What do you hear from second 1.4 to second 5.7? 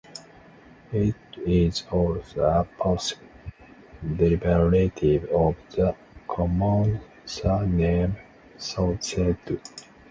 is also a possible derivative of